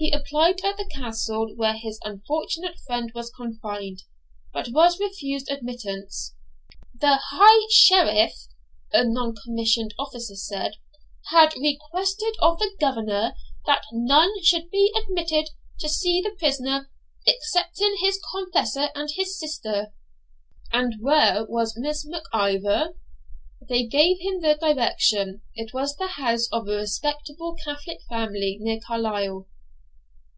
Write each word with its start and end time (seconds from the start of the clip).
He 0.00 0.12
applied 0.12 0.64
at 0.64 0.76
the 0.76 0.86
Castle 0.94 1.52
where 1.56 1.74
his 1.76 1.98
unfortunate 2.04 2.78
friend 2.86 3.10
was 3.16 3.32
confined, 3.32 4.04
but 4.52 4.68
was 4.68 5.00
refused 5.00 5.50
admittance. 5.50 6.36
'The 6.94 7.18
High 7.32 7.66
Sheriff,' 7.68 8.46
a 8.92 9.02
non 9.02 9.34
commissioned 9.34 9.94
officer 9.98 10.36
said, 10.36 10.74
'had 11.32 11.54
requested 11.60 12.36
of 12.40 12.60
the 12.60 12.76
governor 12.80 13.34
that 13.66 13.86
none 13.92 14.40
should 14.44 14.70
be 14.70 14.92
admitted 14.96 15.50
to 15.80 15.88
see 15.88 16.20
the 16.20 16.36
prisoner 16.38 16.92
excepting 17.26 17.96
his 17.98 18.20
confessor 18.32 18.90
and 18.94 19.10
his 19.16 19.36
sister.' 19.36 19.92
'And 20.72 20.94
where 21.00 21.44
was 21.44 21.76
Miss 21.76 22.06
Mac 22.06 22.22
Ivor?' 22.32 22.96
They 23.68 23.82
gave 23.84 24.20
him 24.20 24.42
the 24.42 24.54
direction. 24.54 25.42
It 25.56 25.74
was 25.74 25.96
the 25.96 26.06
house 26.22 26.46
of 26.52 26.68
a 26.68 26.76
respectable 26.76 27.56
Catholic 27.64 27.98
family 28.08 28.58
near 28.60 28.78
Carlisle. 28.86 29.48